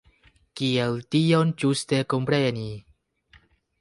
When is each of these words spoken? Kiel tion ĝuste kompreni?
Kiel 0.61 0.97
tion 1.15 1.53
ĝuste 1.65 2.01
kompreni? 2.15 2.67